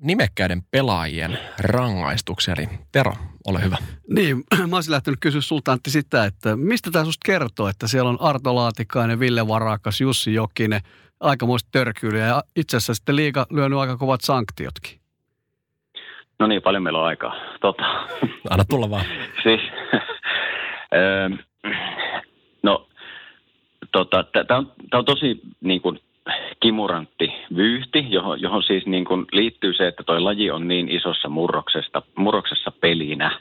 nimekkäiden 0.02 0.62
pelaajien 0.72 1.40
rangaistuksia. 1.60 2.54
Eli 2.58 2.68
Tero, 2.92 3.14
ole 3.48 3.64
hyvä. 3.64 3.78
Niin, 4.10 4.44
mä 4.70 4.76
olisin 4.78 4.92
lähtenyt 4.92 5.20
kysyä 5.20 5.42
sulta 5.42 5.72
Antti 5.72 5.90
sitä, 5.90 6.26
että 6.26 6.56
mistä 6.56 6.92
tämä 6.92 7.06
susta 7.06 7.26
kertoo, 7.26 7.68
että 7.68 7.88
siellä 7.88 8.10
on 8.10 8.22
Arto 8.22 8.56
Laatikainen, 8.56 9.20
Ville 9.20 9.48
Varakas, 9.48 10.02
Jussi 10.02 10.34
Jokinen, 10.34 10.82
aikamoista 11.20 11.70
törkyyliä 11.72 12.26
ja 12.26 12.44
itse 12.56 12.78
asiassa 12.78 12.94
sitten 12.94 13.16
liiga 13.16 13.46
lyönyt 13.50 13.80
aika 13.80 13.98
kovat 13.98 14.22
sanktiotkin. 14.22 15.00
No 16.40 16.48
niin, 16.48 16.62
paljon 16.62 16.84
meillä 16.84 17.00
on 17.00 17.06
aikaa. 17.06 17.36
Tota. 17.62 17.84
Anna 18.50 18.66
tulla 18.70 18.90
vaan. 18.90 19.06
siis, 19.44 19.62
No, 22.64 22.88
tota, 23.92 24.24
tämä 24.48 24.58
on, 24.58 24.72
on 24.94 25.06
tosi 25.06 25.42
niin 25.62 25.82
kuin, 25.82 26.00
kimurantti 26.60 27.34
vyyhti, 27.56 28.06
johon, 28.10 28.42
johon 28.42 28.64
siis 28.64 28.86
niin 28.86 29.06
kuin 29.06 29.26
liittyy 29.32 29.74
se, 29.74 29.88
että 29.88 30.04
tuo 30.04 30.24
laji 30.24 30.52
on 30.52 30.68
niin 30.68 30.90
isossa 30.90 31.30
murroksesta, 31.30 32.02
murroksessa 32.16 32.72
pelinä. 32.72 33.40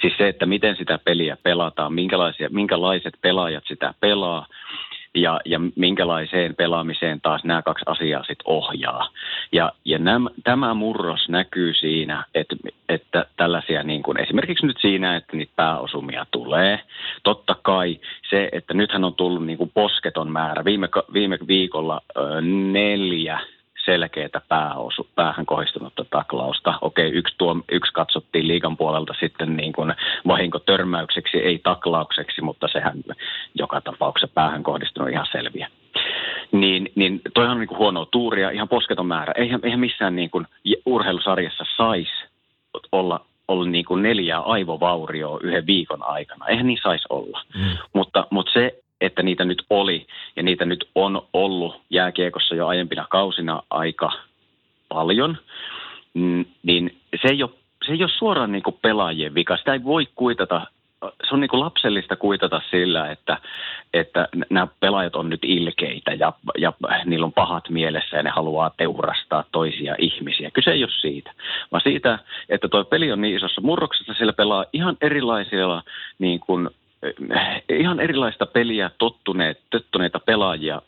Siis 0.00 0.14
se, 0.18 0.28
että 0.28 0.46
miten 0.46 0.76
sitä 0.76 0.98
peliä 1.04 1.36
pelataan, 1.42 1.92
minkälaisia, 1.92 2.48
minkälaiset 2.50 3.14
pelaajat 3.20 3.64
sitä 3.66 3.94
pelaa 4.00 4.46
ja, 5.14 5.40
ja 5.44 5.60
minkälaiseen 5.76 6.54
pelaamiseen 6.54 7.20
taas 7.20 7.44
nämä 7.44 7.62
kaksi 7.62 7.84
asiaa 7.86 8.22
sitten 8.22 8.44
ohjaa. 8.44 9.08
Ja, 9.52 9.72
ja 9.84 9.98
nämä, 9.98 10.30
tämä 10.44 10.74
murros 10.74 11.28
näkyy 11.28 11.74
siinä, 11.74 12.24
että, 12.34 12.56
että 12.88 13.26
tällaisia 13.36 13.82
niin 13.82 14.02
kuin, 14.02 14.20
esimerkiksi 14.20 14.66
nyt 14.66 14.78
siinä, 14.80 15.16
että 15.16 15.36
niitä 15.36 15.52
pääosumia 15.56 16.26
tulee. 16.30 16.80
Totta 17.22 17.56
kai 17.62 18.00
se, 18.30 18.48
että 18.52 18.74
nythän 18.74 19.04
on 19.04 19.14
tullut 19.14 19.46
niin 19.46 19.58
kuin 19.58 19.70
posketon 19.74 20.30
määrä. 20.30 20.64
Viime, 20.64 20.88
viime 21.12 21.38
viikolla 21.48 22.00
ö, 22.16 22.40
neljä 22.72 23.40
selkeää 23.90 24.40
pääosu, 24.48 25.08
päähän 25.14 25.46
kohdistunutta 25.46 26.04
taklausta. 26.10 26.74
Okei, 26.80 27.10
yksi, 27.10 27.34
tuo, 27.38 27.56
yksi 27.72 27.92
katsottiin 27.92 28.48
liikan 28.48 28.76
puolelta 28.76 29.14
sitten 29.20 29.56
niin 29.56 29.72
kuin 29.72 29.94
vahinkotörmäykseksi, 30.26 31.38
ei 31.38 31.58
taklaukseksi, 31.58 32.42
mutta 32.42 32.68
sehän 32.72 33.02
joka 33.54 33.80
tapauksessa 33.80 34.34
päähän 34.34 34.62
kohdistunut 34.62 35.10
ihan 35.10 35.26
selviä. 35.32 35.68
Niin, 36.52 36.92
niin 36.94 37.20
toihan 37.34 37.52
on 37.52 37.60
niin 37.60 37.68
kuin 37.68 37.78
huonoa 37.78 38.06
tuuria, 38.06 38.50
ihan 38.50 38.68
posketon 38.68 39.06
määrä. 39.06 39.32
Eihän, 39.36 39.60
eihän 39.62 39.80
missään 39.80 40.16
niin 40.16 40.30
kuin 40.30 40.46
urheilusarjassa 40.86 41.64
saisi 41.76 42.12
olla, 42.92 43.26
olla 43.48 43.68
niin 43.68 43.84
kuin 43.84 44.02
neljää 44.02 44.40
aivovaurioa 44.40 45.38
yhden 45.42 45.66
viikon 45.66 46.02
aikana. 46.02 46.46
Eihän 46.46 46.66
niin 46.66 46.78
saisi 46.82 47.04
olla. 47.10 47.42
Mm. 47.54 47.76
Mutta, 47.92 48.26
mutta 48.30 48.52
se, 48.52 48.82
että 49.00 49.22
niitä 49.22 49.44
nyt 49.44 49.62
oli 49.70 50.06
ja 50.36 50.42
niitä 50.42 50.64
nyt 50.64 50.88
on 50.94 51.22
ollut 51.32 51.80
jääkiekossa 51.90 52.54
jo 52.54 52.66
aiempina 52.66 53.06
kausina 53.10 53.62
aika 53.70 54.12
paljon, 54.88 55.38
mm, 56.14 56.44
niin 56.62 56.96
se 57.22 57.28
ei 57.28 57.42
ole, 57.42 57.50
se 57.86 57.92
ei 57.92 58.02
ole 58.02 58.10
suoraan 58.18 58.52
niin 58.52 58.62
kuin 58.62 58.78
pelaajien 58.82 59.34
vika. 59.34 59.56
Sitä 59.56 59.72
ei 59.72 59.84
voi 59.84 60.08
kuitata 60.14 60.66
se 61.00 61.34
on 61.34 61.40
niin 61.40 61.48
kuin 61.48 61.60
lapsellista 61.60 62.16
kuitata 62.16 62.62
sillä, 62.70 63.10
että, 63.10 63.38
että 63.94 64.28
nämä 64.50 64.66
pelaajat 64.80 65.16
on 65.16 65.30
nyt 65.30 65.40
ilkeitä 65.44 66.10
ja, 66.10 66.32
ja 66.58 66.72
niillä 67.04 67.26
on 67.26 67.32
pahat 67.32 67.68
mielessä 67.68 68.16
ja 68.16 68.22
ne 68.22 68.30
haluaa 68.30 68.70
teurastaa 68.76 69.44
toisia 69.52 69.94
ihmisiä. 69.98 70.50
Kyse 70.50 70.70
ei 70.70 70.84
ole 70.84 70.92
siitä, 71.00 71.32
vaan 71.72 71.80
siitä, 71.80 72.18
että 72.48 72.68
tuo 72.68 72.84
peli 72.84 73.12
on 73.12 73.20
niin 73.20 73.36
isossa 73.36 73.60
murroksessa, 73.60 74.14
sillä 74.14 74.32
pelaa 74.32 74.64
ihan 74.72 74.96
erilaisilla 75.00 75.82
niin 76.18 76.40
kuin, 76.40 76.70
ihan 77.68 78.00
erilaista 78.00 78.46
peliä 78.46 78.90
tottuneet, 78.98 79.60
tottuneita 79.70 80.20
pelaajia, 80.20 80.82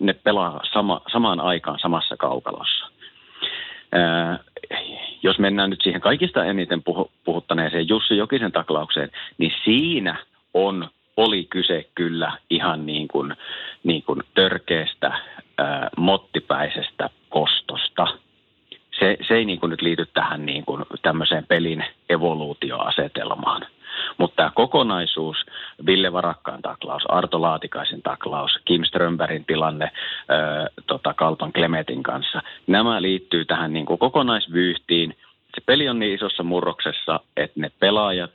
ne 0.00 0.12
pelaa 0.12 0.60
sama, 0.72 1.00
samaan 1.12 1.40
aikaan 1.40 1.78
samassa 1.78 2.16
kaukalossa 2.16 2.86
jos 5.22 5.38
mennään 5.38 5.70
nyt 5.70 5.82
siihen 5.82 6.00
kaikista 6.00 6.44
eniten 6.44 6.82
puhuttaneeseen 7.24 7.88
Jussi 7.88 8.16
Jokisen 8.16 8.52
taklaukseen, 8.52 9.10
niin 9.38 9.52
siinä 9.64 10.16
on, 10.54 10.88
oli 11.16 11.44
kyse 11.44 11.88
kyllä 11.94 12.32
ihan 12.50 12.86
niin 12.86 13.08
kuin, 13.08 13.36
niin 13.84 14.02
kuin 14.02 14.22
törkeästä, 14.34 15.18
ää, 15.58 15.90
mottipäisestä 15.96 17.10
kostosta. 17.28 18.06
Se, 18.98 19.16
se 19.28 19.34
ei 19.34 19.44
niin 19.44 19.60
kuin 19.60 19.70
nyt 19.70 19.82
liity 19.82 20.06
tähän 20.14 20.46
niin 20.46 20.64
kuin 20.64 20.84
tämmöiseen 21.02 21.46
pelin 21.46 21.84
evoluutioasetelmaan. 22.08 23.66
Mutta 24.18 24.36
tämä 24.36 24.50
kokonaisuus, 24.54 25.36
Ville 25.86 26.12
Varakkaan 26.12 26.62
taklaus, 26.62 27.02
Arto 27.08 27.42
Laatikaisen 27.42 28.02
taklaus, 28.02 28.58
Kim 28.64 28.84
Strömbergin 28.84 29.44
tilanne 29.44 29.90
ää, 30.28 30.66
tota 30.86 31.14
Kalpan 31.14 31.52
Klemetin 31.52 32.02
kanssa, 32.02 32.42
nämä 32.66 33.02
liittyy 33.02 33.44
tähän 33.44 33.72
niin 33.72 33.86
kuin 33.86 33.98
kokonaisvyyhtiin. 33.98 35.16
Se 35.54 35.60
peli 35.66 35.88
on 35.88 35.98
niin 35.98 36.14
isossa 36.14 36.42
murroksessa, 36.42 37.20
että 37.36 37.60
ne 37.60 37.70
pelaajat 37.80 38.32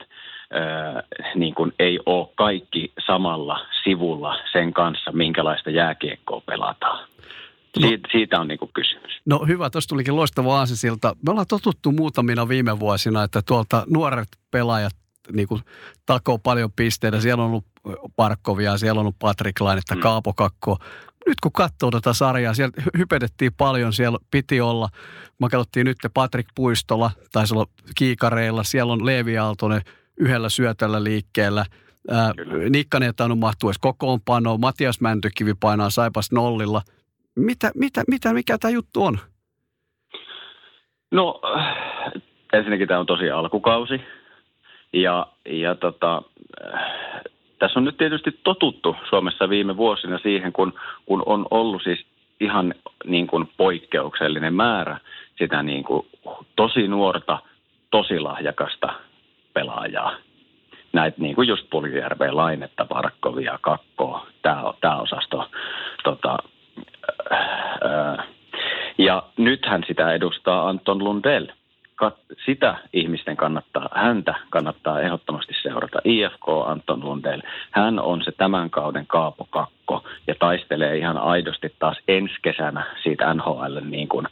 ää, 0.52 1.02
niin 1.34 1.54
kuin 1.54 1.72
ei 1.78 1.98
ole 2.06 2.28
kaikki 2.34 2.92
samalla 3.06 3.66
sivulla 3.84 4.36
sen 4.52 4.72
kanssa, 4.72 5.12
minkälaista 5.12 5.70
jääkiekkoa 5.70 6.42
pelataan. 6.46 7.10
No. 7.80 7.88
Siitä, 7.88 8.08
siitä 8.12 8.40
on 8.40 8.48
niin 8.48 8.58
kuin 8.58 8.70
kysymys. 8.74 9.20
No 9.26 9.44
hyvä, 9.48 9.70
tuossa 9.70 9.88
tulikin 9.88 10.16
loistava 10.16 10.58
aasisilta. 10.58 11.16
Me 11.26 11.30
ollaan 11.30 11.46
totuttu 11.48 11.92
muutamina 11.92 12.48
viime 12.48 12.80
vuosina, 12.80 13.22
että 13.22 13.40
tuolta 13.46 13.84
nuoret 13.90 14.28
pelaajat 14.50 14.92
niin 15.32 15.48
kuin 15.48 15.60
takoo 16.06 16.38
paljon 16.38 16.72
pisteitä. 16.76 17.20
Siellä 17.20 17.44
on 17.44 17.50
ollut 17.50 17.64
Parkkovia, 18.16 18.78
siellä 18.78 18.98
on 18.98 19.04
ollut 19.04 19.18
Patrick 19.18 19.60
Lainetta, 19.60 19.94
mm. 19.94 20.00
Kaapo 20.00 20.32
Kakko. 20.32 20.78
Nyt 21.26 21.40
kun 21.42 21.52
katsoo 21.52 21.90
tätä 21.90 22.12
sarjaa, 22.12 22.54
siellä 22.54 22.82
hypetettiin 22.98 23.52
paljon, 23.56 23.92
siellä 23.92 24.18
piti 24.30 24.60
olla. 24.60 24.88
Mä 25.38 25.48
katsottiin 25.48 25.86
nyt 25.86 25.98
Patrick 26.14 26.48
Puistola, 26.54 27.10
taisi 27.32 27.54
olla 27.54 27.66
kiikareilla, 27.96 28.64
siellä 28.64 28.92
on 28.92 29.06
Leevi 29.06 29.38
Aaltonen 29.38 29.82
yhdellä 30.16 30.48
syötällä 30.48 31.04
liikkeellä. 31.04 31.64
Ää, 32.10 32.32
Nikkanen 32.70 33.06
ei 33.06 33.12
tainnut 33.12 33.38
mahtua 33.38 33.70
edes 33.70 33.78
kokoonpanoon, 33.78 34.60
Matias 34.60 35.00
Mäntykivi 35.00 35.54
painaa 35.54 35.90
Saipas 35.90 36.32
nollilla. 36.32 36.82
Mitä, 37.36 37.70
mitä, 37.74 38.02
mitä 38.08 38.32
mikä 38.32 38.58
tämä 38.58 38.72
juttu 38.72 39.04
on? 39.04 39.18
No 41.10 41.40
ensinnäkin 42.52 42.88
tämä 42.88 43.00
on 43.00 43.06
tosi 43.06 43.30
alkukausi 43.30 44.00
ja, 44.92 45.26
ja 45.46 45.74
tota, 45.74 46.22
tässä 47.58 47.80
on 47.80 47.84
nyt 47.84 47.96
tietysti 47.96 48.40
totuttu 48.44 48.96
Suomessa 49.08 49.48
viime 49.48 49.76
vuosina 49.76 50.18
siihen, 50.18 50.52
kun, 50.52 50.74
kun 51.06 51.22
on 51.26 51.46
ollut 51.50 51.82
siis 51.82 52.06
ihan 52.40 52.74
niin 53.04 53.26
kuin 53.26 53.48
poikkeuksellinen 53.56 54.54
määrä 54.54 54.98
sitä 55.38 55.62
niin 55.62 55.84
kuin 55.84 56.06
tosi 56.56 56.88
nuorta, 56.88 57.38
tosi 57.90 58.20
lahjakasta 58.20 58.88
pelaajaa. 59.54 60.12
Näitä 60.92 61.20
niin 61.20 61.34
kuin 61.34 61.48
just 61.48 61.70
Puljärveä, 61.70 62.36
Lainetta, 62.36 62.86
Varkkovia, 62.94 63.58
Kakkoa, 63.62 64.26
tämä, 64.42 64.62
tämä 64.80 64.96
osasto. 64.96 65.50
Tota, 66.04 66.38
ää, 67.80 68.24
ja 68.98 69.22
nythän 69.36 69.84
sitä 69.86 70.12
edustaa 70.12 70.68
Anton 70.68 71.04
Lundell– 71.04 71.46
sitä 72.44 72.76
ihmisten 72.92 73.36
kannattaa, 73.36 73.88
häntä 73.94 74.34
kannattaa 74.50 75.00
ehdottomasti 75.00 75.54
seurata. 75.62 75.98
IFK 76.04 76.48
Anton 76.66 77.04
Lundell, 77.04 77.40
hän 77.70 77.98
on 77.98 78.22
se 78.24 78.32
tämän 78.32 78.70
kauden 78.70 79.06
Kaapo 79.06 79.46
Kakko 79.50 80.04
ja 80.26 80.34
taistelee 80.38 80.96
ihan 80.96 81.18
aidosti 81.18 81.74
taas 81.78 81.96
ensi 82.08 82.34
kesänä 82.42 82.86
siitä 83.02 83.34
NHL 83.34 83.78
niin 83.82 84.08
kuin 84.08 84.26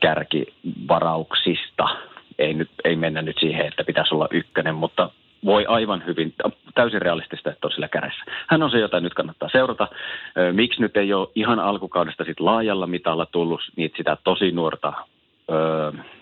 kärkivarauksista. 0.00 1.88
Ei, 2.38 2.54
nyt, 2.54 2.70
ei 2.84 2.96
mennä 2.96 3.22
nyt 3.22 3.36
siihen, 3.40 3.66
että 3.66 3.84
pitäisi 3.84 4.14
olla 4.14 4.28
ykkönen, 4.30 4.74
mutta 4.74 5.10
voi 5.44 5.66
aivan 5.66 6.02
hyvin, 6.06 6.34
täysin 6.74 7.02
realistista, 7.02 7.50
että 7.50 7.66
on 7.66 7.72
sillä 7.72 7.88
kädessä. 7.88 8.24
Hän 8.48 8.62
on 8.62 8.70
se, 8.70 8.78
jota 8.78 9.00
nyt 9.00 9.14
kannattaa 9.14 9.48
seurata. 9.52 9.88
Miksi 10.52 10.80
nyt 10.80 10.96
ei 10.96 11.12
ole 11.12 11.28
ihan 11.34 11.60
alkukaudesta 11.60 12.24
sit 12.24 12.40
laajalla 12.40 12.86
mitalla 12.86 13.26
tullut 13.26 13.60
niitä 13.76 13.96
sitä 13.96 14.16
tosi 14.24 14.50
nuorta 14.52 14.92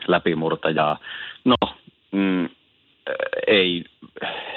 läpimurtajaa. 0.07 0.99
No, 1.45 1.57
mm, 2.13 2.49
ei, 3.47 3.85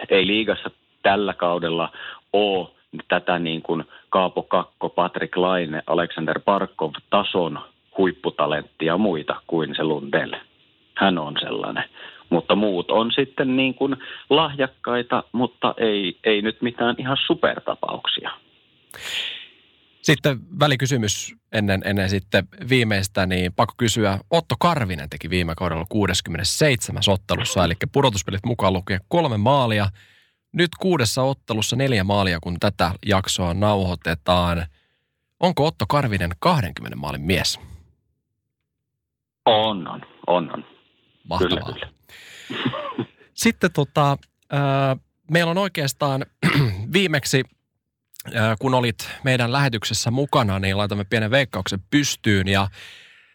ei 0.10 0.28
liigassa 0.28 0.72
tällä 1.04 1.34
kaudella 1.34 1.92
ole 2.34 2.68
tätä 3.08 3.40
niin 3.40 3.62
kuin 3.62 3.84
Kaapo 4.10 4.44
Kakko, 4.44 4.90
Patrick 4.90 5.38
Laine, 5.38 5.84
Alexander 5.88 6.40
Parkov 6.46 6.92
tason 7.10 7.60
huipputalenttia 7.98 8.98
muita 8.98 9.42
kuin 9.48 9.76
se 9.76 9.84
Lundell. 9.84 10.34
Hän 10.96 11.18
on 11.18 11.34
sellainen. 11.40 11.84
Mutta 12.30 12.56
muut 12.56 12.92
on 12.92 13.12
sitten 13.12 13.56
niin 13.56 13.74
kuin 13.74 13.96
lahjakkaita, 14.30 15.24
mutta 15.32 15.74
ei, 15.78 16.18
ei 16.24 16.42
nyt 16.42 16.62
mitään 16.62 16.96
ihan 16.98 17.18
supertapauksia. 17.28 18.32
Sitten 20.04 20.40
välikysymys 20.60 21.36
ennen, 21.52 21.82
ennen 21.86 22.10
sitten 22.10 22.48
viimeistä, 22.70 23.26
niin 23.26 23.54
pakko 23.54 23.74
kysyä. 23.78 24.20
Otto 24.30 24.56
Karvinen 24.60 25.10
teki 25.10 25.30
viime 25.30 25.56
kaudella 25.56 25.86
67 25.90 27.02
ottelussa, 27.08 27.66
eli 27.66 27.74
pudotuspelit 27.92 28.46
mukaan 28.46 28.74
lukien 28.74 29.00
kolme 29.08 29.38
maalia. 29.38 29.90
Nyt 30.52 30.70
kuudessa 30.80 31.24
ottelussa 31.24 31.76
neljä 31.76 32.04
maalia, 32.04 32.40
kun 32.40 32.60
tätä 32.60 32.92
jaksoa 33.06 33.54
nauhoitetaan. 33.54 34.66
Onko 35.40 35.66
Otto 35.66 35.86
Karvinen 35.88 36.32
20 36.40 36.96
maalin 36.96 37.22
mies? 37.22 37.60
On, 39.46 39.88
on, 39.88 40.02
on, 40.28 40.52
on. 40.54 40.66
Mahtavaa. 41.30 41.74
Kyllä, 41.74 41.74
kyllä. 41.74 41.94
Sitten 43.34 43.72
tota, 43.72 44.12
äh, 44.54 45.00
meillä 45.32 45.52
on 45.52 45.58
oikeastaan 45.58 46.26
viimeksi 46.94 47.44
kun 48.60 48.74
olit 48.74 49.10
meidän 49.24 49.52
lähetyksessä 49.52 50.12
mukana, 50.12 50.60
niin 50.60 50.78
laitamme 50.78 51.04
pienen 51.04 51.32
veikkauksen 51.32 51.80
pystyyn 51.90 52.48
ja 52.48 52.68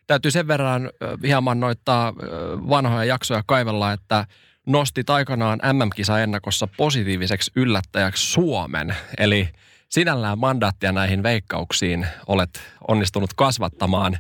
täytyy 0.07 0.31
sen 0.31 0.48
verran 0.48 0.90
hieman 1.22 1.61
noittaa 1.61 2.14
vanhoja 2.68 3.05
jaksoja 3.05 3.42
kaivella, 3.46 3.92
että 3.92 4.27
nostit 4.66 5.11
aikanaan 5.11 5.61
MM-kisa-ennakossa 5.72 6.68
positiiviseksi 6.77 7.51
yllättäjäksi 7.57 8.33
Suomen. 8.33 8.96
Eli 9.18 9.48
sinällään 9.88 10.38
mandaattia 10.38 10.92
näihin 10.92 11.22
veikkauksiin 11.22 12.07
olet 12.27 12.62
onnistunut 12.88 13.31
kasvattamaan 13.37 14.18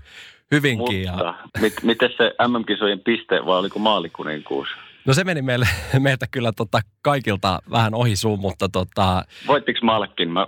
hyvinkin. 0.50 1.08
Mutta 1.10 1.24
ja... 1.24 1.34
mit, 1.60 1.74
miten 1.82 2.10
se 2.16 2.34
MM-kisojen 2.48 3.00
piste 3.00 3.46
vai 3.46 3.58
oliko 3.58 3.78
maalikuninkuus? 3.78 4.68
No 5.06 5.14
se 5.14 5.24
meni 5.24 5.42
meille, 5.42 5.68
meiltä 5.98 6.26
kyllä 6.30 6.52
tota 6.52 6.80
kaikilta 7.02 7.58
vähän 7.70 7.94
ohi 7.94 8.16
suun, 8.16 8.40
mutta 8.40 8.68
tota... 8.68 9.24
Voittiko 9.46 9.78
Malkin? 9.82 10.30
Mä, 10.30 10.46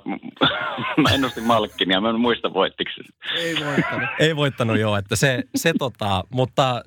mä 1.03 1.15
ennustin 1.15 1.45
Malkin 1.45 1.91
ja 1.91 2.01
mä 2.01 2.11
en 2.11 2.21
muista 2.21 2.55
voittiko 2.55 2.91
Ei 3.37 3.55
voittanut. 3.65 4.09
Ei 4.19 4.37
voittanut 4.37 4.79
joo, 4.79 4.97
että 4.97 5.17
se, 5.17 5.43
se 5.57 5.73
tota, 5.79 6.25
mutta 6.31 6.83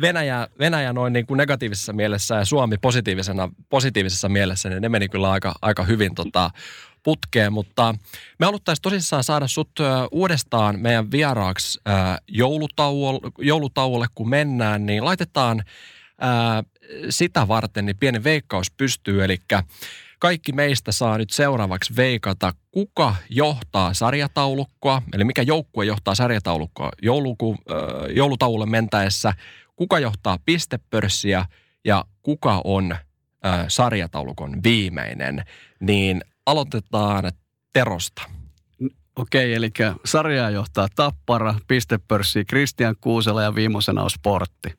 Venäjä, 0.00 0.48
Venäjä 0.58 0.92
noin 0.92 1.12
niin 1.12 1.26
kuin 1.26 1.38
negatiivisessa 1.38 1.92
mielessä 1.92 2.34
ja 2.34 2.44
Suomi 2.44 2.76
positiivisena, 2.78 3.48
positiivisessa 3.68 4.28
mielessä, 4.28 4.68
niin 4.68 4.82
ne 4.82 4.88
meni 4.88 5.08
kyllä 5.08 5.30
aika, 5.30 5.54
aika 5.62 5.82
hyvin 5.82 6.14
tota, 6.14 6.50
putkeen, 7.02 7.52
mutta 7.52 7.94
me 8.38 8.46
haluttaisiin 8.46 8.82
tosissaan 8.82 9.24
saada 9.24 9.46
sut 9.46 9.70
uudestaan 10.10 10.80
meidän 10.80 11.10
vieraaksi 11.10 11.80
joulutauolle, 12.28 13.20
joulutauolle, 13.38 14.06
kun 14.14 14.28
mennään, 14.28 14.86
niin 14.86 15.04
laitetaan 15.04 15.62
ää, 16.20 16.62
sitä 17.10 17.48
varten 17.48 17.86
niin 17.86 17.96
pieni 17.96 18.24
veikkaus 18.24 18.70
pystyy, 18.70 19.24
eli 19.24 19.38
kaikki 20.18 20.52
meistä 20.52 20.92
saa 20.92 21.18
nyt 21.18 21.30
seuraavaksi 21.30 21.96
veikata, 21.96 22.52
kuka 22.70 23.14
johtaa 23.30 23.94
sarjataulukkoa, 23.94 25.02
eli 25.12 25.24
mikä 25.24 25.42
joukkue 25.42 25.84
johtaa 25.84 26.14
sarjataulukkoa 26.14 26.90
jouluku, 27.02 27.56
äh, 27.70 27.76
joulutaululle 28.16 28.66
mentäessä, 28.66 29.34
kuka 29.76 29.98
johtaa 29.98 30.38
pistepörssiä 30.44 31.44
ja 31.84 32.04
kuka 32.22 32.60
on 32.64 32.92
äh, 32.92 33.64
sarjataulukon 33.68 34.62
viimeinen, 34.62 35.44
niin 35.80 36.20
aloitetaan 36.46 37.32
Terosta. 37.72 38.22
Okei, 39.16 39.54
eli 39.54 39.70
sarjaa 40.04 40.50
johtaa 40.50 40.88
Tappara, 40.96 41.54
pistepörssi 41.66 42.44
Kristian 42.44 42.96
Kuusela 43.00 43.42
ja 43.42 43.54
viimeisenä 43.54 44.02
on 44.02 44.10
Sportti. 44.10 44.74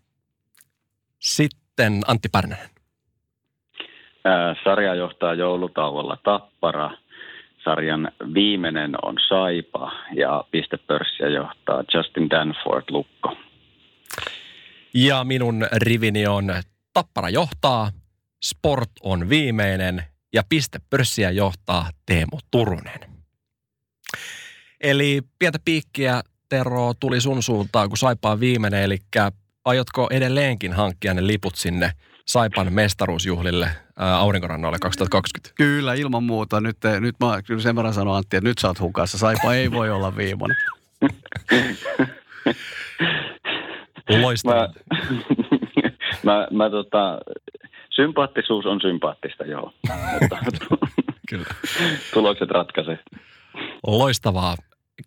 Sitten 1.19 2.01
Antti 2.07 2.29
Pärnänen. 2.29 2.69
Sarja 4.63 4.95
johtaa 4.95 5.33
joulutauolla 5.33 6.17
Tappara. 6.23 6.91
Sarjan 7.63 8.11
viimeinen 8.33 8.91
on 9.01 9.15
Saipa 9.27 9.91
ja 10.15 10.43
pistepörssiä 10.51 11.27
johtaa 11.27 11.83
Justin 11.93 12.29
Danford 12.29 12.83
Lukko. 12.89 13.37
Ja 14.93 15.23
minun 15.23 15.67
rivini 15.75 16.27
on 16.27 16.53
Tappara 16.93 17.29
johtaa, 17.29 17.91
Sport 18.43 18.89
on 19.03 19.29
viimeinen 19.29 20.03
ja 20.33 20.43
pistepörssiä 20.49 21.31
johtaa 21.31 21.89
Teemu 22.05 22.39
Turunen. 22.51 22.99
Eli 24.81 25.21
pientä 25.39 25.59
piikkiä, 25.65 26.21
Tero, 26.49 26.93
tuli 26.99 27.21
sun 27.21 27.43
suuntaan, 27.43 27.89
kun 27.89 27.97
Saipa 27.97 28.39
viimeinen, 28.39 28.83
eli 28.83 28.97
aiotko 29.69 30.07
edelleenkin 30.11 30.73
hankkia 30.73 31.13
ne 31.13 31.27
liput 31.27 31.55
sinne 31.55 31.91
Saipan 32.25 32.73
mestaruusjuhlille 32.73 33.69
aurinkorannoille 33.95 34.79
2020? 34.79 35.55
Kyllä, 35.55 35.93
ilman 35.93 36.23
muuta. 36.23 36.61
Nyt, 36.61 36.77
nyt 36.99 37.15
mä 37.19 37.41
kyllä 37.41 37.61
sen 37.61 37.75
verran 37.75 37.93
sanon 37.93 38.15
Antti, 38.15 38.37
että 38.37 38.49
nyt 38.49 38.57
sä 38.57 38.67
oot 38.67 38.79
hukassa. 38.79 39.17
Saipa 39.17 39.53
ei 39.53 39.71
voi 39.71 39.89
olla 39.89 40.15
viimeinen. 40.17 40.57
Loistavaa. 44.21 44.67
Mä, 46.23 46.33
mä, 46.33 46.47
mä 46.51 46.69
tota, 46.69 47.19
sympaattisuus 47.89 48.65
on 48.65 48.81
sympaattista, 48.81 49.45
joo. 49.45 49.73
Mutta 50.19 50.37
Kyllä. 51.29 51.45
tulokset 52.13 52.49
ratkaisee. 52.49 52.99
Loistavaa. 53.87 54.55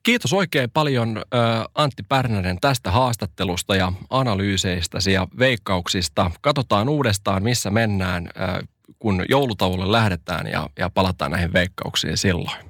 Kiitos 0.02 0.32
oikein 0.32 0.70
paljon 0.70 1.16
äh, 1.16 1.64
Antti 1.74 2.02
Pärnänen 2.02 2.58
tästä 2.60 2.90
haastattelusta 2.90 3.76
ja 3.76 3.92
analyyseistä 4.10 4.98
ja 5.12 5.28
veikkauksista. 5.38 6.30
Katsotaan 6.40 6.88
uudestaan, 6.88 7.42
missä 7.42 7.70
mennään, 7.70 8.28
äh, 8.40 8.68
kun 8.98 9.24
joulutauolle 9.28 9.92
lähdetään 9.92 10.46
ja, 10.46 10.68
ja 10.78 10.90
palataan 10.90 11.30
näihin 11.30 11.52
veikkauksiin 11.52 12.16
silloin. 12.16 12.66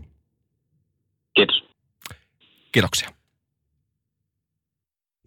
Kiitos. 1.35 1.65
Kiitoksia. 2.73 3.09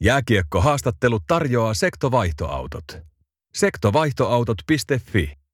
Jääkiekko-haastattelu 0.01 1.19
tarjoaa 1.27 1.73
sektovaihtoautot. 1.73 2.97
Sektovaihtoautot.fi 3.53 5.44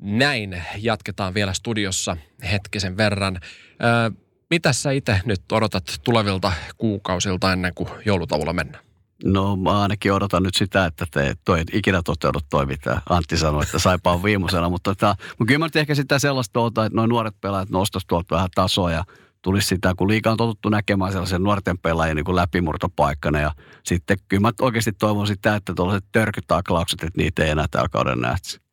Näin 0.00 0.62
jatketaan 0.76 1.34
vielä 1.34 1.52
studiossa 1.52 2.16
hetkisen 2.52 2.96
verran. 2.96 3.40
Ö, 3.42 4.10
mitä 4.50 4.72
sä 4.72 4.90
itse 4.90 5.20
nyt 5.24 5.52
odotat 5.52 5.84
tulevilta 6.04 6.52
kuukausilta 6.78 7.52
ennen 7.52 7.74
kuin 7.74 7.88
joulutauolla 8.04 8.52
mennään? 8.52 8.84
No 9.24 9.56
mä 9.56 9.82
ainakin 9.82 10.12
odotan 10.12 10.42
nyt 10.42 10.54
sitä, 10.54 10.86
että 10.86 11.06
te 11.10 11.34
toi 11.44 11.62
ikinä 11.72 12.02
toteudu 12.04 12.38
toi, 12.50 12.66
mitä 12.66 13.02
Antti 13.08 13.36
sanoi, 13.36 13.62
että 13.62 13.78
saipa 13.78 14.12
on 14.12 14.22
viimeisenä. 14.28 14.68
Mutta, 14.68 14.90
tota, 14.90 15.16
mutta 15.38 15.48
kyllä 15.48 15.58
mä 15.58 15.66
nyt 15.66 15.76
ehkä 15.76 15.94
sitä 15.94 16.18
sellaista 16.18 16.60
odotan, 16.60 16.86
että 16.86 16.96
noin 16.96 17.08
nuoret 17.08 17.40
pelaajat 17.40 17.70
nostaisi 17.70 18.06
tuolta 18.06 18.34
vähän 18.34 18.48
tasoa 18.54 18.90
ja 18.90 19.04
tulisi 19.42 19.66
sitä, 19.66 19.94
kun 19.96 20.08
liikaa 20.08 20.30
on 20.30 20.36
totuttu 20.36 20.68
näkemään 20.68 21.12
sellaisen 21.12 21.42
nuorten 21.42 21.78
pelaajien 21.78 22.16
niin 22.16 22.36
läpimurtopaikkana. 22.36 23.40
Ja 23.40 23.52
sitten 23.84 24.16
kyllä 24.28 24.40
mä 24.40 24.52
oikeasti 24.60 24.92
toivon 24.92 25.26
sitä, 25.26 25.54
että 25.54 25.74
tuollaiset 25.74 26.08
törkytaklaukset, 26.12 27.02
että 27.02 27.18
niitä 27.22 27.44
ei 27.44 27.50
enää 27.50 27.66
tällä 27.70 27.88
kauden 27.88 28.20
nähtäisi. 28.20 28.69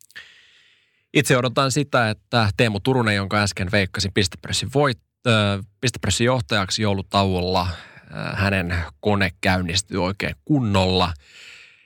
Itse 1.14 1.36
odotan 1.36 1.72
sitä, 1.72 2.10
että 2.10 2.50
Teemu 2.56 2.80
Turunen, 2.80 3.16
jonka 3.16 3.42
äsken 3.42 3.70
veikkasin 3.72 4.12
pistepressin, 4.12 4.70
voit, 4.74 4.98
äh, 5.26 5.66
pistepressin 5.80 6.24
johtajaksi 6.24 6.82
joulutauolla, 6.82 7.60
äh, 7.60 8.38
hänen 8.38 8.78
kone 9.00 9.30
käynnistyy 9.40 10.04
oikein 10.04 10.34
kunnolla. 10.44 11.12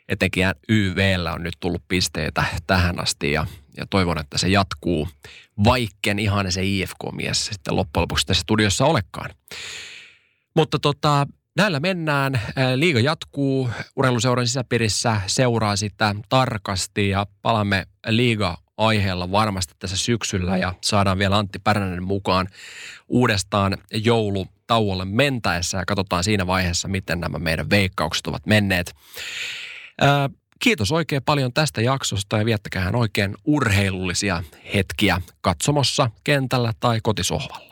Etenkin 0.09 0.45
YVllä 0.69 1.33
on 1.33 1.43
nyt 1.43 1.57
tullut 1.61 1.83
pisteitä 1.89 2.45
tähän 2.67 3.03
asti 3.03 3.33
ja, 3.33 3.47
ja 3.77 3.87
toivon, 3.91 4.19
että 4.19 4.39
se 4.39 4.49
jatkuu, 4.49 5.09
vaikken 5.65 6.19
ihan 6.19 6.53
se 6.53 6.61
IFK-mies 6.65 7.47
sitten 7.47 7.77
loppujen 7.77 8.03
lopuksi 8.03 8.27
tässä 8.27 8.41
studiossa 8.41 8.85
olekaan. 8.85 9.31
Mutta 10.57 10.79
tota, 10.79 11.27
näillä 11.57 11.81
mennään. 11.81 12.41
Liiga 12.77 13.01
jatkuu. 13.01 13.71
Urheiluseuran 13.97 14.47
sisäpiirissä 14.47 15.21
seuraa 15.27 15.77
sitä 15.77 16.15
tarkasti 16.29 17.09
ja 17.09 17.27
palaamme 17.43 17.87
liiga 18.07 18.59
aiheella 18.87 19.31
varmasti 19.31 19.75
tässä 19.79 19.97
syksyllä 19.97 20.57
ja 20.57 20.75
saadaan 20.81 21.19
vielä 21.19 21.37
Antti 21.37 21.59
Pärnänen 21.59 22.03
mukaan 22.03 22.49
uudestaan 23.09 23.79
joulutauolle 23.93 25.05
mentäessä 25.05 25.79
ja 25.79 25.85
katsotaan 25.85 26.25
siinä 26.25 26.47
vaiheessa, 26.47 26.89
miten 26.89 27.21
nämä 27.21 27.39
meidän 27.39 27.71
veikkaukset 27.71 28.27
ovat 28.27 28.47
menneet. 28.47 28.95
Ää, 30.01 30.31
kiitos 30.59 30.93
oikein 30.93 31.23
paljon 31.23 31.53
tästä 31.53 31.81
jaksosta 31.81 32.39
ja 32.39 32.45
viettäkää 32.45 32.91
oikein 32.95 33.35
urheilullisia 33.45 34.43
hetkiä 34.75 35.21
katsomossa, 35.41 36.11
kentällä 36.25 36.73
tai 36.81 37.01
kotisohvalla. 37.03 37.72